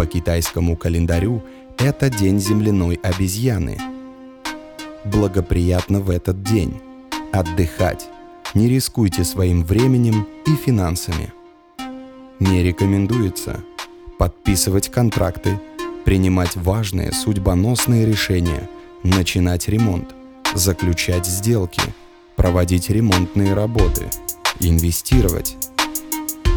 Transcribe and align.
По 0.00 0.06
китайскому 0.06 0.78
календарю 0.78 1.42
это 1.76 2.08
день 2.08 2.40
земляной 2.40 2.98
обезьяны. 3.02 3.76
Благоприятно 5.04 6.00
в 6.00 6.08
этот 6.08 6.42
день. 6.42 6.80
Отдыхать. 7.32 8.08
Не 8.54 8.70
рискуйте 8.70 9.24
своим 9.24 9.62
временем 9.62 10.26
и 10.46 10.54
финансами. 10.54 11.34
Не 12.38 12.62
рекомендуется. 12.62 13.60
Подписывать 14.18 14.90
контракты, 14.90 15.60
принимать 16.06 16.56
важные 16.56 17.12
судьбоносные 17.12 18.06
решения, 18.06 18.70
начинать 19.02 19.68
ремонт, 19.68 20.14
заключать 20.54 21.26
сделки, 21.26 21.82
проводить 22.36 22.88
ремонтные 22.88 23.52
работы, 23.52 24.08
инвестировать– 24.60 25.58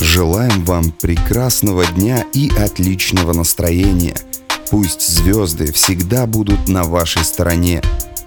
Желаем 0.00 0.64
вам 0.64 0.92
прекрасного 0.92 1.84
дня 1.86 2.24
и 2.32 2.50
отличного 2.50 3.32
настроения. 3.32 4.16
Пусть 4.70 5.06
звезды 5.06 5.72
всегда 5.72 6.26
будут 6.26 6.68
на 6.68 6.84
вашей 6.84 7.24
стороне. 7.24 7.82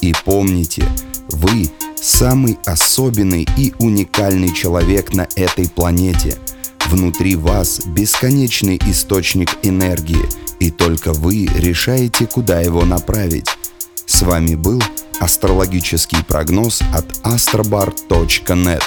И 0.00 0.12
помните, 0.24 0.84
вы 1.28 1.70
самый 1.96 2.58
особенный 2.66 3.46
и 3.56 3.72
уникальный 3.78 4.52
человек 4.52 5.14
на 5.14 5.28
этой 5.36 5.68
планете. 5.68 6.36
Внутри 6.86 7.36
вас 7.36 7.80
бесконечный 7.86 8.80
источник 8.86 9.50
энергии, 9.62 10.28
и 10.58 10.70
только 10.70 11.12
вы 11.12 11.46
решаете, 11.46 12.26
куда 12.26 12.60
его 12.60 12.84
направить. 12.84 13.46
С 14.06 14.22
вами 14.22 14.56
был 14.56 14.82
астрологический 15.20 16.24
прогноз 16.24 16.82
от 16.92 17.06
astrobar.net. 17.24 18.82